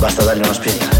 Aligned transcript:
Basta 0.00 0.24
darle 0.24 0.42
unos 0.42 0.58
pies. 0.58 0.99